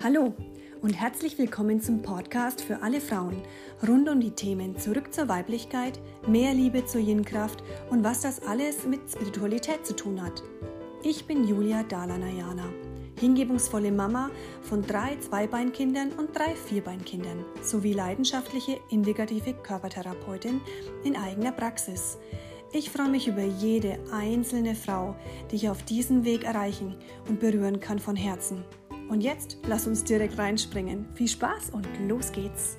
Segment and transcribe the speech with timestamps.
[0.00, 0.32] Hallo
[0.80, 3.42] und herzlich willkommen zum Podcast für alle Frauen
[3.86, 8.86] rund um die Themen Zurück zur Weiblichkeit, mehr Liebe zur Yin-Kraft und was das alles
[8.86, 10.44] mit Spiritualität zu tun hat.
[11.02, 12.68] Ich bin Julia Dalanayana,
[13.18, 14.30] hingebungsvolle Mama
[14.62, 20.60] von drei Zweibeinkindern und drei Vierbeinkindern sowie leidenschaftliche integrative Körpertherapeutin
[21.02, 22.18] in eigener Praxis.
[22.70, 25.16] Ich freue mich über jede einzelne Frau,
[25.50, 26.94] die ich auf diesem Weg erreichen
[27.28, 28.64] und berühren kann von Herzen.
[29.08, 31.06] Und jetzt lass uns direkt reinspringen.
[31.14, 32.76] Viel Spaß und los geht's!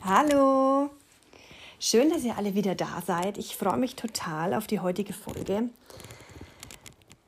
[0.00, 0.90] Hallo!
[1.80, 3.36] Schön, dass ihr alle wieder da seid.
[3.36, 5.70] Ich freue mich total auf die heutige Folge.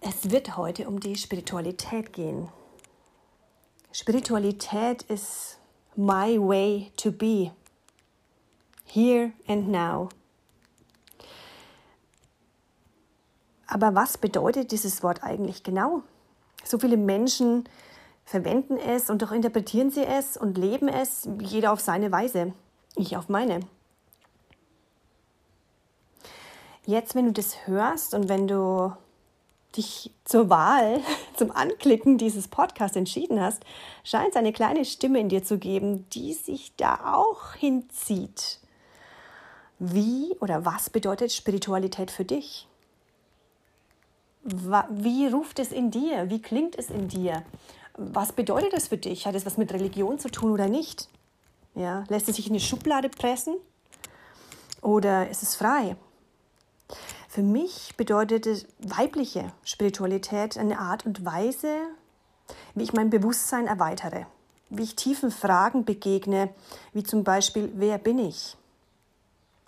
[0.01, 2.49] Es wird heute um die Spiritualität gehen.
[3.93, 5.59] Spiritualität ist
[5.97, 7.51] my way to be.
[8.87, 10.09] Here and now.
[13.69, 16.03] Aber was bedeutet dieses Wort eigentlich genau?
[16.65, 17.69] So viele Menschen
[18.25, 22.53] verwenden es und doch interpretieren sie es und leben es, jeder auf seine Weise.
[22.97, 23.61] Ich auf meine.
[26.87, 28.93] Jetzt, wenn du das hörst und wenn du
[29.77, 31.03] dich zur Wahl,
[31.37, 33.63] zum Anklicken dieses Podcasts entschieden hast,
[34.03, 38.61] scheint es eine kleine Stimme in dir zu geben, die sich da auch hinzieht.
[39.79, 42.67] Wie oder was bedeutet Spiritualität für dich?
[44.51, 46.31] Wie ruft es in dir?
[46.31, 47.43] Wie klingt es in dir?
[47.99, 49.27] Was bedeutet das für dich?
[49.27, 51.09] Hat es was mit Religion zu tun oder nicht?
[51.75, 53.57] Ja, lässt es sich in eine Schublade pressen
[54.81, 55.97] oder ist es frei?
[57.29, 61.77] Für mich bedeutet weibliche Spiritualität eine Art und Weise,
[62.75, 64.25] wie ich mein Bewusstsein erweitere,
[64.71, 66.49] wie ich tiefen Fragen begegne,
[66.95, 68.57] wie zum Beispiel, wer bin ich?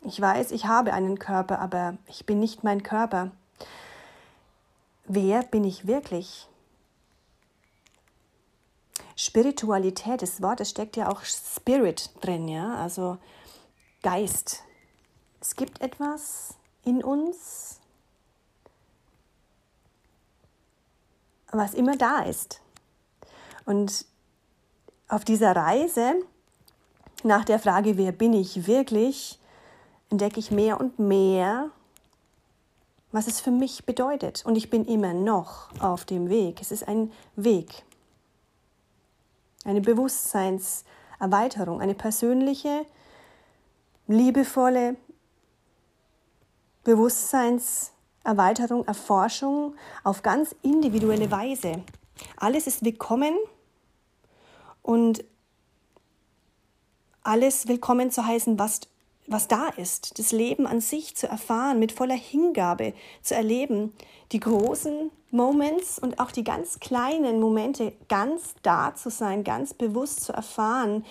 [0.04, 3.30] Ich weiß, ich habe einen Körper, aber ich bin nicht mein Körper
[5.14, 6.46] wer bin ich wirklich?
[9.16, 13.18] Spiritualität, das Wort, es steckt ja auch Spirit drin, ja, also
[14.02, 14.62] Geist.
[15.40, 16.54] Es gibt etwas
[16.84, 17.80] in uns,
[21.50, 22.62] was immer da ist.
[23.66, 24.06] Und
[25.08, 26.14] auf dieser Reise
[27.24, 29.38] nach der Frage, wer bin ich wirklich,
[30.08, 31.70] entdecke ich mehr und mehr,
[33.12, 34.44] was es für mich bedeutet.
[34.44, 36.60] Und ich bin immer noch auf dem Weg.
[36.60, 37.82] Es ist ein Weg.
[39.64, 42.84] Eine Bewusstseinserweiterung, eine persönliche,
[44.06, 44.96] liebevolle
[46.84, 51.82] Bewusstseinserweiterung, Erforschung auf ganz individuelle Weise.
[52.36, 53.36] Alles ist willkommen
[54.82, 55.24] und
[57.22, 58.80] alles willkommen zu heißen, was
[59.30, 63.92] was da ist, das Leben an sich zu erfahren, mit voller Hingabe zu erleben,
[64.32, 70.22] die großen Moments und auch die ganz kleinen Momente ganz da zu sein, ganz bewusst
[70.22, 71.04] zu erfahren.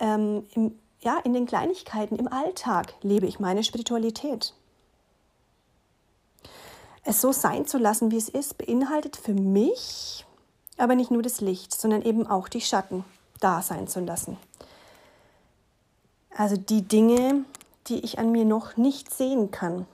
[0.00, 4.54] Ähm, im, ja, in den Kleinigkeiten, im Alltag lebe ich meine Spiritualität.
[7.04, 10.24] Es so sein zu lassen, wie es ist, beinhaltet für mich
[10.78, 13.04] aber nicht nur das Licht, sondern eben auch die Schatten
[13.40, 14.38] da sein zu lassen.
[16.34, 17.44] Also die Dinge,
[17.88, 19.86] die ich an mir noch nicht sehen kann,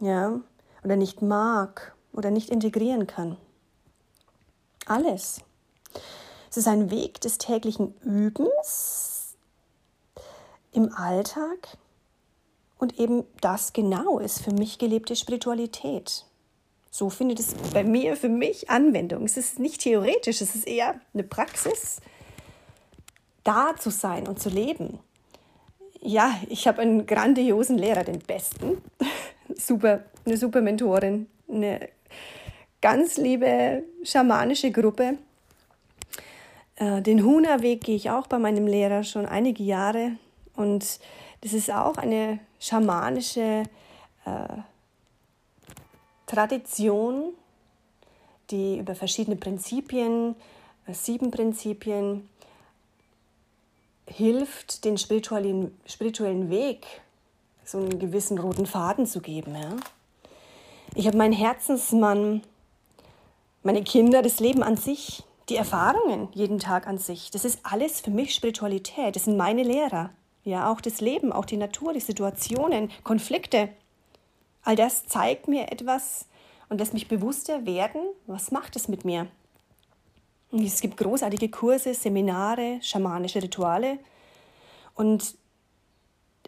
[0.00, 0.40] ja,
[0.84, 3.36] oder nicht mag oder nicht integrieren kann.
[4.86, 5.40] Alles.
[6.50, 9.36] Es ist ein Weg des täglichen Übens
[10.72, 11.76] im Alltag
[12.78, 16.24] und eben das genau ist für mich gelebte Spiritualität.
[16.90, 19.24] So findet es bei mir, für mich Anwendung.
[19.24, 22.00] Es ist nicht theoretisch, es ist eher eine Praxis,
[23.44, 24.98] da zu sein und zu leben
[26.00, 28.82] ja, ich habe einen grandiosen Lehrer, den besten.
[29.54, 31.88] super, eine super Mentorin, eine
[32.80, 35.18] ganz liebe schamanische Gruppe.
[36.76, 40.12] Äh, den Huna-Weg gehe ich auch bei meinem Lehrer schon einige Jahre
[40.54, 41.00] und
[41.40, 43.62] das ist auch eine schamanische
[44.24, 44.58] äh,
[46.26, 47.34] Tradition,
[48.50, 50.34] die über verschiedene Prinzipien,
[50.86, 52.28] äh, sieben Prinzipien,
[54.06, 56.86] hilft, den spirituellen, spirituellen Weg
[57.64, 59.54] so einen gewissen roten Faden zu geben.
[59.54, 59.76] Ja?
[60.94, 62.42] Ich habe meinen Herzensmann,
[63.62, 67.30] meine Kinder, das Leben an sich, die Erfahrungen jeden Tag an sich.
[67.30, 69.16] Das ist alles für mich Spiritualität.
[69.16, 70.10] Das sind meine Lehrer.
[70.44, 73.68] Ja, auch das Leben, auch die Natur, die Situationen, Konflikte.
[74.62, 76.26] All das zeigt mir etwas
[76.68, 79.26] und lässt mich bewusster werden, was macht es mit mir?
[80.52, 83.98] Es gibt großartige Kurse, Seminare, schamanische Rituale.
[84.94, 85.34] Und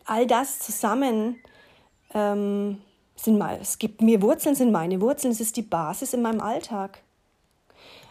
[0.04, 1.36] all das zusammen
[2.14, 2.80] ähm,
[3.16, 6.40] Sind mal, es gibt mir Wurzeln, sind meine Wurzeln, es ist die Basis in meinem
[6.40, 7.02] Alltag.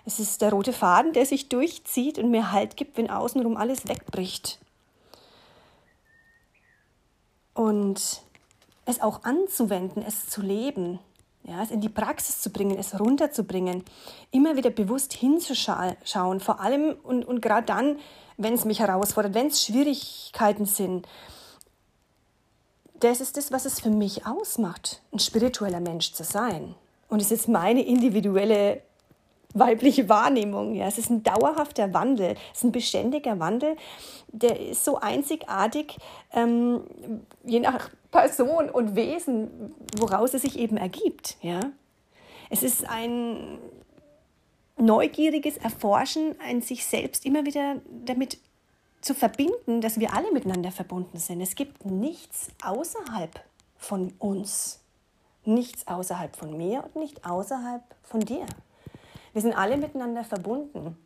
[0.05, 3.87] Es ist der rote Faden, der sich durchzieht und mir Halt gibt, wenn außenrum alles
[3.87, 4.59] wegbricht.
[7.53, 8.21] Und
[8.85, 10.99] es auch anzuwenden, es zu leben,
[11.47, 13.83] ja, es in die Praxis zu bringen, es runterzubringen,
[14.31, 17.99] immer wieder bewusst hinzuschauen, vor allem und, und gerade dann,
[18.37, 21.07] wenn es mich herausfordert, wenn es Schwierigkeiten sind.
[22.99, 26.75] Das ist das, was es für mich ausmacht, ein spiritueller Mensch zu sein.
[27.09, 28.81] Und es ist meine individuelle
[29.59, 30.75] weibliche Wahrnehmung.
[30.75, 33.75] Ja, es ist ein dauerhafter Wandel, es ist ein beständiger Wandel,
[34.27, 35.97] der ist so einzigartig,
[36.33, 36.81] ähm,
[37.43, 41.37] je nach Person und Wesen, woraus es sich eben ergibt.
[41.41, 41.59] Ja,
[42.49, 43.59] es ist ein
[44.77, 48.37] neugieriges Erforschen, ein sich selbst immer wieder damit
[49.01, 51.41] zu verbinden, dass wir alle miteinander verbunden sind.
[51.41, 53.39] Es gibt nichts außerhalb
[53.77, 54.81] von uns,
[55.45, 58.45] nichts außerhalb von mir und nicht außerhalb von dir.
[59.37, 60.97] Wir sind alle miteinander verbunden.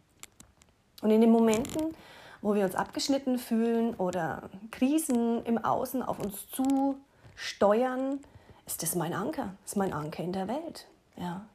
[1.02, 1.94] Und in den Momenten,
[2.42, 6.96] wo wir uns abgeschnitten fühlen oder Krisen im Außen auf uns zu
[7.36, 8.22] steuern,
[8.66, 10.88] ist das mein Anker, ist mein Anker in der Welt,
[11.18, 11.46] ja,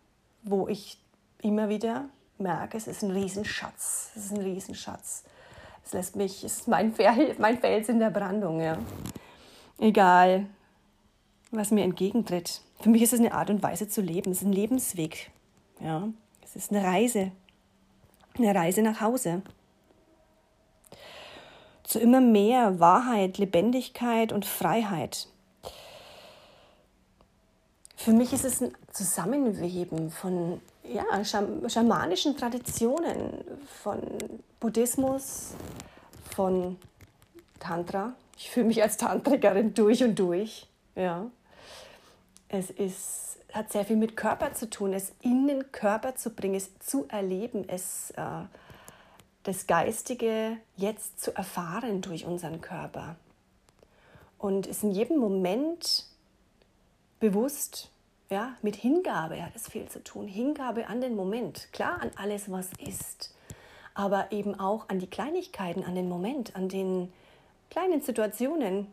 [0.42, 1.00] wo ich
[1.40, 5.24] immer wieder merke, es ist ein Riesenschatz, es ist ein Riesenschatz.
[5.82, 6.92] Es lässt mich, es ist mein,
[7.38, 8.76] mein Fels in der Brandung, ja.
[9.78, 10.44] Egal,
[11.52, 12.60] was mir entgegentritt.
[12.82, 15.30] Für mich ist es eine Art und Weise zu leben, es ist ein Lebensweg,
[15.80, 16.10] ja.
[16.46, 17.32] Es ist eine Reise,
[18.38, 19.42] eine Reise nach Hause.
[21.82, 25.26] Zu immer mehr Wahrheit, Lebendigkeit und Freiheit.
[27.96, 33.44] Für mich ist es ein Zusammenweben von ja, schamanischen Traditionen,
[33.82, 34.00] von
[34.60, 35.54] Buddhismus,
[36.36, 36.78] von
[37.58, 38.12] Tantra.
[38.36, 40.68] Ich fühle mich als Tantrikerin durch und durch.
[40.94, 41.26] Ja.
[42.48, 46.54] Es ist hat sehr viel mit Körper zu tun, es in den Körper zu bringen,
[46.54, 48.44] es zu erleben, es äh,
[49.46, 53.16] das Geistige jetzt zu erfahren durch unseren Körper.
[54.38, 56.06] Und es in jedem Moment
[57.20, 57.90] bewusst,
[58.28, 60.26] ja, mit Hingabe hat es viel zu tun.
[60.26, 63.34] Hingabe an den Moment, klar an alles, was ist,
[63.94, 67.12] aber eben auch an die Kleinigkeiten, an den Moment, an den
[67.70, 68.88] kleinen Situationen,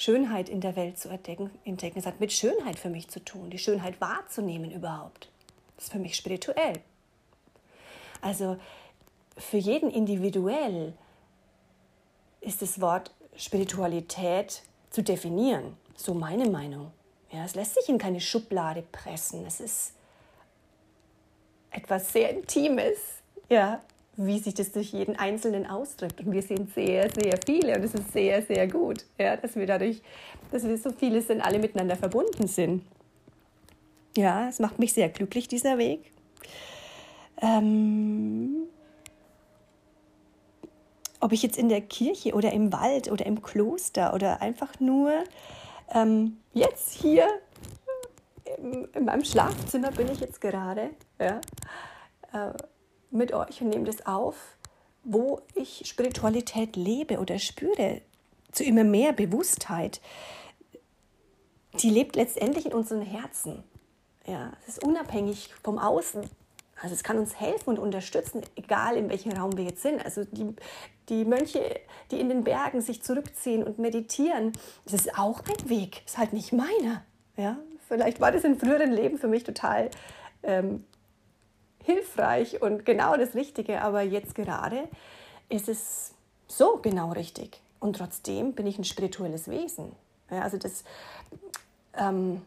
[0.00, 1.98] Schönheit in der Welt zu entdecken, entdecken.
[1.98, 5.28] Es hat mit Schönheit für mich zu tun, die Schönheit wahrzunehmen überhaupt.
[5.76, 6.80] Das ist für mich spirituell.
[8.22, 8.56] Also
[9.36, 10.94] für jeden individuell
[12.40, 15.76] ist das Wort Spiritualität zu definieren.
[15.96, 16.92] So meine Meinung.
[17.30, 19.44] Ja, es lässt sich in keine Schublade pressen.
[19.44, 19.92] Es ist
[21.70, 22.96] etwas sehr Intimes.
[23.50, 23.82] Ja,
[24.26, 26.20] wie sich das durch jeden Einzelnen ausdrückt.
[26.20, 29.66] Und wir sind sehr, sehr viele und es ist sehr, sehr gut, ja, dass wir
[29.66, 30.02] dadurch,
[30.50, 32.82] dass wir so viele sind, alle miteinander verbunden sind.
[34.16, 36.12] Ja, es macht mich sehr glücklich, dieser Weg.
[37.40, 38.66] Ähm,
[41.20, 45.12] ob ich jetzt in der Kirche oder im Wald oder im Kloster oder einfach nur
[45.94, 47.26] ähm, jetzt hier
[48.58, 51.40] in, in meinem Schlafzimmer bin ich jetzt gerade, ja,
[52.32, 52.52] äh,
[53.10, 54.36] mit euch und nehme das auf,
[55.04, 58.00] wo ich Spiritualität lebe oder spüre,
[58.52, 60.00] zu immer mehr Bewusstheit.
[61.74, 63.62] Die lebt letztendlich in unseren Herzen.
[64.26, 66.28] Ja, es ist unabhängig vom Außen.
[66.82, 70.02] Also es kann uns helfen und unterstützen, egal in welchem Raum wir jetzt sind.
[70.04, 70.54] Also die,
[71.08, 71.78] die Mönche,
[72.10, 74.52] die in den Bergen sich zurückziehen und meditieren,
[74.84, 77.04] das ist auch ein Weg, ist halt nicht meiner.
[77.36, 79.90] Ja, vielleicht war das in früheren Leben für mich total
[80.42, 80.84] ähm,
[81.84, 84.88] hilfreich und genau das Richtige, aber jetzt gerade
[85.48, 86.14] ist es
[86.46, 87.60] so genau richtig.
[87.78, 89.92] Und trotzdem bin ich ein spirituelles Wesen.
[90.30, 90.84] Ja, also das
[91.94, 92.42] ähm,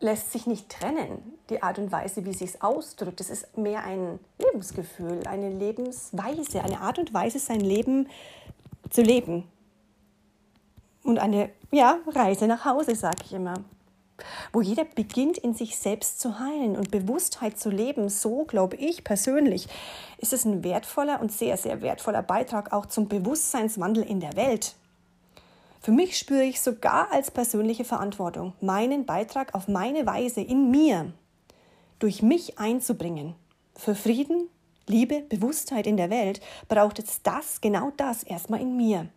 [0.00, 3.20] lässt sich nicht trennen, die Art und Weise, wie sich es ausdrückt.
[3.20, 8.08] Es ist mehr ein Lebensgefühl, eine Lebensweise, eine Art und Weise, sein Leben
[8.90, 9.44] zu leben.
[11.02, 13.54] Und eine ja, Reise nach Hause, sage ich immer
[14.52, 18.08] wo jeder beginnt, in sich selbst zu heilen und Bewusstheit zu leben.
[18.08, 19.68] So glaube ich persönlich,
[20.18, 24.74] ist es ein wertvoller und sehr, sehr wertvoller Beitrag auch zum Bewusstseinswandel in der Welt.
[25.80, 31.12] Für mich spüre ich sogar als persönliche Verantwortung, meinen Beitrag auf meine Weise in mir
[31.98, 33.34] durch mich einzubringen.
[33.74, 34.48] Für Frieden,
[34.86, 39.08] Liebe, Bewusstheit in der Welt braucht es das, genau das erstmal in mir.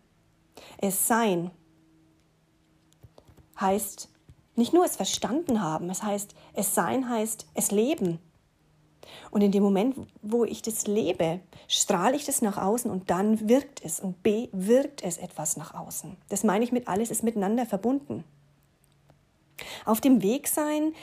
[0.78, 1.50] Es sein
[3.60, 4.11] heißt
[4.54, 8.18] nicht nur es verstanden haben, es heißt, es sein heißt es leben.
[9.30, 13.48] Und in dem Moment, wo ich das lebe, strahle ich das nach außen und dann
[13.48, 16.16] wirkt es und B wirkt es etwas nach außen.
[16.28, 18.24] Das meine ich mit alles ist miteinander verbunden.
[19.84, 20.94] Auf dem Weg sein,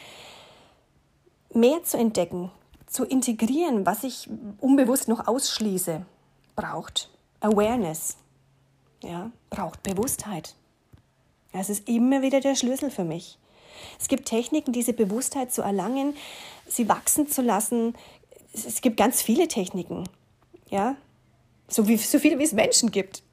[1.53, 2.51] mehr zu entdecken,
[2.85, 4.29] zu integrieren, was ich
[4.59, 6.05] unbewusst noch ausschließe,
[6.55, 7.09] braucht
[7.41, 8.17] Awareness,
[9.03, 10.55] ja, braucht Bewusstheit.
[11.51, 13.37] Das ist immer wieder der Schlüssel für mich.
[13.99, 16.15] Es gibt Techniken, diese Bewusstheit zu erlangen,
[16.67, 17.95] sie wachsen zu lassen.
[18.53, 20.03] Es gibt ganz viele Techniken,
[20.69, 20.95] ja,
[21.67, 23.23] so, wie, so viele wie es Menschen gibt.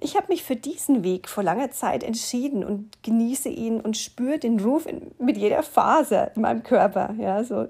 [0.00, 4.38] Ich habe mich für diesen Weg vor langer Zeit entschieden und genieße ihn und spüre
[4.38, 7.14] den Ruf in, mit jeder Faser in meinem Körper.
[7.18, 7.68] Ja, so.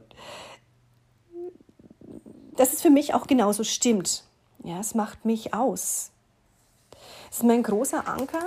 [2.56, 4.25] Dass es für mich auch genauso stimmt.
[4.64, 6.11] Ja, es macht mich aus.
[7.30, 8.42] Es ist mein großer Anker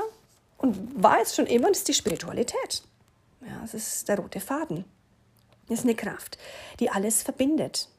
[0.58, 2.84] und war es schon immer, das ist die Spiritualität.
[3.42, 4.86] Ja, es ist der rote Faden.
[5.70, 6.38] Es ist eine Kraft,
[6.80, 7.90] die alles verbindet.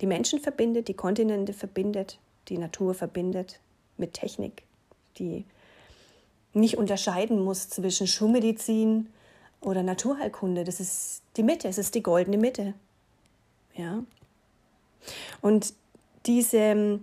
[0.00, 3.60] Die Menschen verbindet, die Kontinente verbindet, die Natur verbindet
[3.96, 4.62] mit Technik,
[5.18, 5.44] die
[6.52, 9.08] nicht unterscheiden muss zwischen Schulmedizin
[9.60, 10.64] oder Naturheilkunde.
[10.64, 12.74] Das ist die Mitte, es ist die goldene Mitte.
[13.74, 14.02] Ja.
[15.40, 15.74] Und
[16.26, 17.00] diese,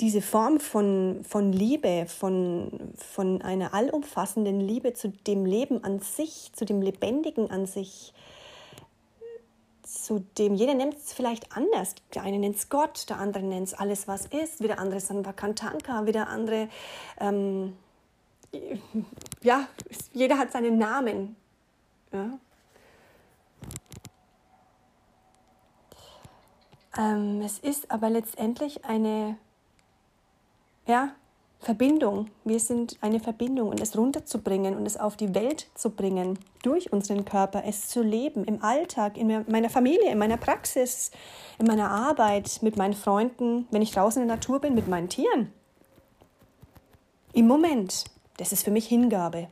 [0.00, 6.52] diese Form von, von Liebe, von, von einer allumfassenden Liebe zu dem Leben an sich,
[6.54, 8.12] zu dem Lebendigen an sich,
[9.82, 11.94] zu dem, jeder nennt es vielleicht anders.
[12.14, 16.06] Der eine nennt es Gott, der andere nennt es alles, was ist, wieder andere Sanvakantanka,
[16.06, 16.68] wieder andere,
[17.18, 17.74] ähm,
[19.42, 19.68] ja,
[20.12, 21.36] jeder hat seinen Namen.
[22.12, 22.38] Ja.
[26.96, 29.36] Ähm, es ist aber letztendlich eine,
[30.88, 31.10] ja,
[31.60, 32.30] Verbindung.
[32.44, 36.92] Wir sind eine Verbindung und es runterzubringen und es auf die Welt zu bringen, durch
[36.92, 41.10] unseren Körper, es zu leben, im Alltag, in meiner Familie, in meiner Praxis,
[41.58, 45.08] in meiner Arbeit, mit meinen Freunden, wenn ich draußen in der Natur bin, mit meinen
[45.08, 45.52] Tieren.
[47.32, 48.04] Im Moment,
[48.38, 49.48] das ist für mich Hingabe.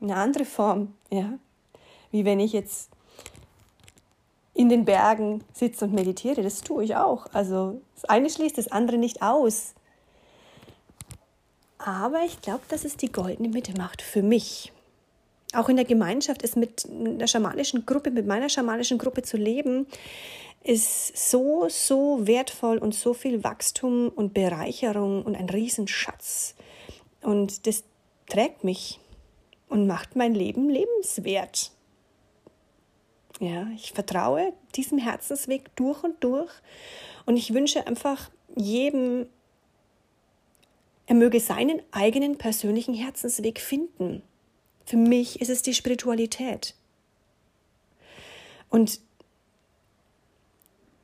[0.00, 1.38] Eine andere Form, ja.
[2.10, 2.90] Wie wenn ich jetzt
[4.52, 7.26] in den Bergen sitze und meditiere, das tue ich auch.
[7.32, 9.74] Also das eine schließt das andere nicht aus.
[11.78, 14.72] Aber ich glaube, dass es die goldene Mitte macht für mich.
[15.52, 19.86] Auch in der Gemeinschaft ist mit der schamanischen Gruppe, mit meiner schamanischen Gruppe zu leben,
[20.64, 26.56] ist so, so wertvoll und so viel Wachstum und Bereicherung und ein Riesenschatz.
[27.22, 27.84] Und das
[28.28, 28.98] trägt mich
[29.68, 31.70] und macht mein Leben lebenswert.
[33.38, 36.50] Ja, ich vertraue diesem Herzensweg durch und durch
[37.26, 39.26] und ich wünsche einfach jedem
[41.06, 44.22] er möge seinen eigenen persönlichen Herzensweg finden.
[44.84, 46.74] Für mich ist es die Spiritualität.
[48.68, 49.00] Und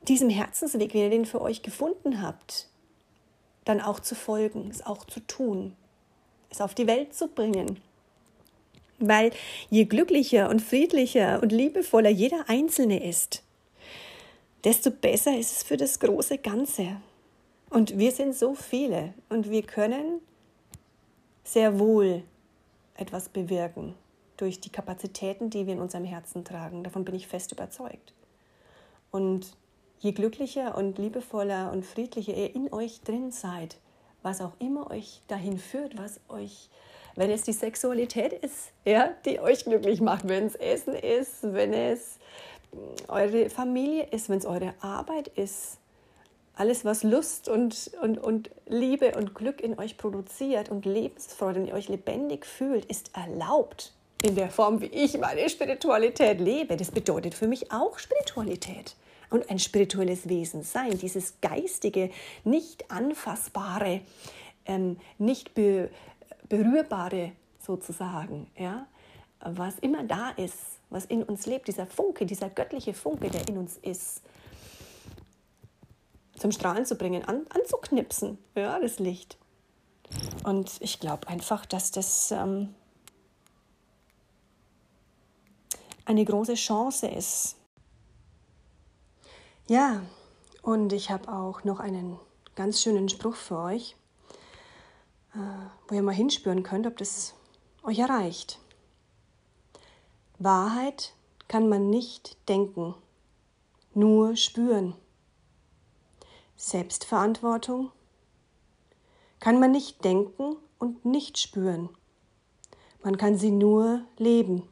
[0.07, 2.67] diesem Herzensweg, wenn ihr den für euch gefunden habt,
[3.65, 5.75] dann auch zu folgen, es auch zu tun,
[6.49, 7.79] es auf die Welt zu bringen.
[8.99, 9.31] Weil
[9.69, 13.43] je glücklicher und friedlicher und liebevoller jeder Einzelne ist,
[14.63, 16.97] desto besser ist es für das große Ganze.
[17.73, 20.21] Und wir sind so viele und wir können
[21.43, 22.21] sehr wohl
[22.95, 23.95] etwas bewirken
[24.37, 26.83] durch die Kapazitäten, die wir in unserem Herzen tragen.
[26.83, 28.13] Davon bin ich fest überzeugt.
[29.09, 29.57] Und
[29.97, 33.77] je glücklicher und liebevoller und friedlicher ihr in euch drin seid,
[34.21, 36.69] was auch immer euch dahin führt, was euch,
[37.15, 41.73] wenn es die Sexualität ist, ja, die euch glücklich macht, wenn es Essen ist, wenn
[41.73, 42.19] es
[43.07, 45.79] eure Familie ist, wenn es eure Arbeit ist,
[46.55, 51.67] alles, was Lust und, und, und Liebe und Glück in euch produziert und Lebensfreude und
[51.67, 53.93] ihr euch lebendig fühlt, ist erlaubt.
[54.21, 56.77] In der Form, wie ich meine Spiritualität lebe.
[56.77, 58.95] Das bedeutet für mich auch Spiritualität.
[59.29, 62.11] Und ein spirituelles Wesen sein, dieses geistige,
[62.43, 64.01] nicht anfassbare,
[64.65, 65.89] ähm, nicht be
[66.49, 68.85] berührbare sozusagen, ja,
[69.39, 70.57] was immer da ist,
[70.89, 74.21] was in uns lebt, dieser Funke, dieser göttliche Funke, der in uns ist
[76.37, 79.37] zum Strahlen zu bringen, an, anzuknipsen, ja, das Licht.
[80.43, 82.73] Und ich glaube einfach, dass das ähm,
[86.05, 87.55] eine große Chance ist.
[89.67, 90.03] Ja,
[90.61, 92.19] und ich habe auch noch einen
[92.55, 93.95] ganz schönen Spruch für euch,
[95.33, 95.37] äh,
[95.87, 97.33] wo ihr mal hinspüren könnt, ob das
[97.83, 98.59] euch erreicht.
[100.39, 101.13] Wahrheit
[101.47, 102.95] kann man nicht denken,
[103.93, 104.95] nur spüren.
[106.55, 107.91] Selbstverantwortung
[109.39, 111.89] kann man nicht denken und nicht spüren.
[113.03, 114.63] Man kann sie nur leben.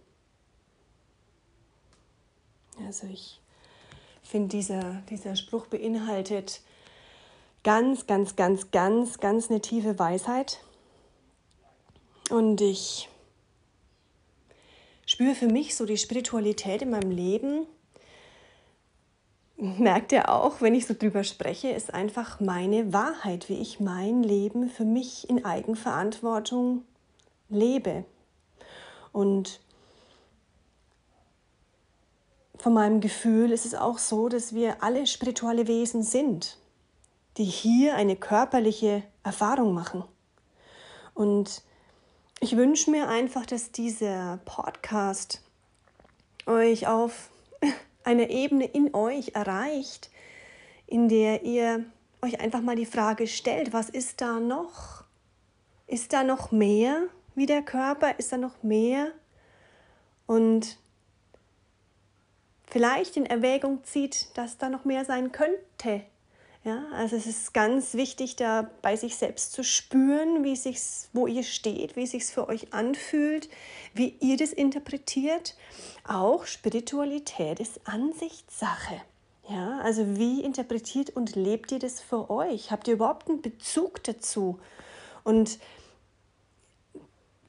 [2.86, 3.42] Also ich
[4.24, 6.62] finde, dieser, dieser Spruch beinhaltet
[7.64, 10.64] ganz, ganz, ganz, ganz, ganz eine tiefe Weisheit.
[12.30, 13.10] Und ich
[15.06, 17.68] spüre für mich so die Spiritualität in meinem Leben.
[19.64, 24.24] Merkt ihr auch, wenn ich so drüber spreche, ist einfach meine Wahrheit, wie ich mein
[24.24, 26.84] Leben für mich in Eigenverantwortung
[27.48, 28.04] lebe.
[29.12, 29.60] Und
[32.58, 36.58] von meinem Gefühl ist es auch so, dass wir alle spirituelle Wesen sind,
[37.38, 40.04] die hier eine körperliche Erfahrung machen.
[41.14, 41.62] Und
[42.40, 45.44] ich wünsche mir einfach, dass dieser Podcast
[46.48, 47.30] euch auf
[48.04, 50.10] eine Ebene in euch erreicht,
[50.88, 51.86] in der ihr
[52.22, 55.04] euch einfach mal die Frage stellt, was ist da noch?
[55.88, 58.18] Ist da noch mehr wie der Körper?
[58.20, 59.12] Ist da noch mehr?
[60.28, 60.78] Und
[62.66, 66.04] vielleicht in Erwägung zieht, dass da noch mehr sein könnte,
[66.64, 71.26] ja, also es ist ganz wichtig, da bei sich selbst zu spüren, wie sich's, wo
[71.26, 73.50] ihr steht, wie es sich für euch anfühlt,
[73.96, 75.56] wie ihr das interpretiert.
[76.08, 79.02] Auch Spiritualität ist Ansichtssache.
[79.50, 82.72] Ja, also wie interpretiert und lebt ihr das für euch?
[82.72, 84.60] Habt ihr überhaupt einen Bezug dazu?
[85.24, 85.58] Und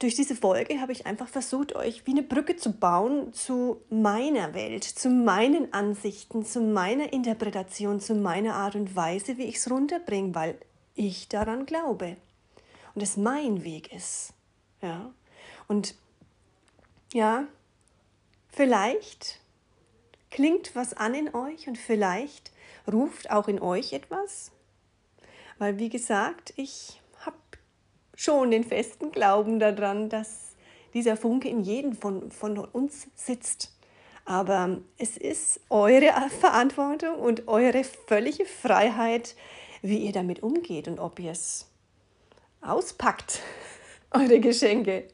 [0.02, 4.52] durch diese Folge habe ich einfach versucht, euch wie eine Brücke zu bauen zu meiner
[4.52, 9.70] Welt, zu meinen Ansichten, zu meiner Interpretation, zu meiner Art und Weise, wie ich es
[9.70, 10.58] runterbringe, weil
[10.94, 12.16] ich daran glaube
[12.94, 14.34] und es mein Weg ist.
[14.80, 15.12] Ja.
[15.68, 15.94] Und
[17.12, 17.46] ja,
[18.48, 19.40] vielleicht
[20.30, 22.50] klingt was an in euch und vielleicht
[22.90, 24.50] ruft auch in euch etwas,
[25.58, 27.01] weil wie gesagt, ich
[28.16, 30.52] schon den festen Glauben daran, dass
[30.94, 33.72] dieser Funke in jedem von, von uns sitzt.
[34.24, 39.34] Aber es ist eure Verantwortung und eure völlige Freiheit,
[39.80, 41.68] wie ihr damit umgeht und ob ihr es
[42.60, 43.40] auspackt,
[44.12, 45.08] eure Geschenke.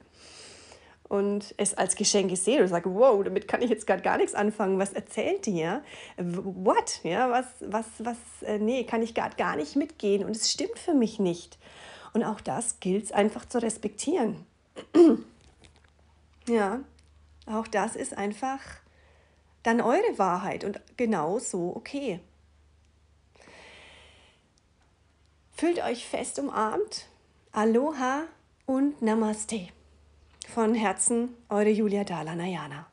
[1.09, 4.35] Und es als Geschenke seht und sagt, wow, damit kann ich jetzt gerade gar nichts
[4.35, 4.79] anfangen.
[4.79, 5.83] Was erzählt ihr?
[6.19, 7.01] What?
[7.03, 10.79] Ja, was, was, was, äh, nee, kann ich gerade gar nicht mitgehen und es stimmt
[10.79, 11.59] für mich nicht.
[12.13, 14.47] Und auch das gilt es einfach zu respektieren.
[16.49, 16.81] ja,
[17.47, 18.61] auch das ist einfach
[19.63, 22.21] dann eure Wahrheit und genau so okay.
[25.53, 27.07] Fühlt euch fest umarmt.
[27.53, 28.25] Aloha
[28.67, 29.69] und Namaste.
[30.49, 32.87] Von Herzen, eure Julia Dalanayana.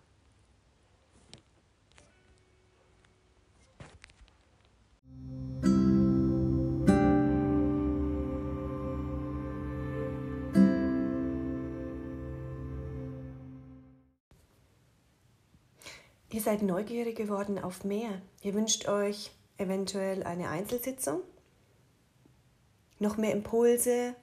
[16.36, 18.22] Ihr seid neugierig geworden auf mehr.
[18.42, 21.22] Ihr wünscht euch eventuell eine Einzelsitzung,
[23.00, 24.14] noch mehr Impulse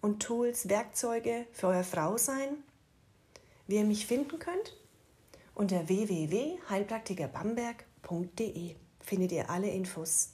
[0.00, 2.64] und Tools, Werkzeuge für euer Frausein.
[3.68, 4.76] Wie ihr mich finden könnt?
[5.54, 10.32] Unter www.heilpraktikerbamberg.de findet ihr alle Infos.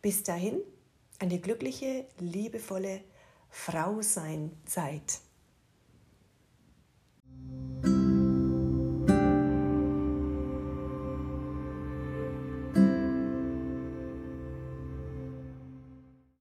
[0.00, 0.62] Bis dahin,
[1.18, 3.02] eine glückliche, liebevolle
[3.50, 5.20] Frau Zeit.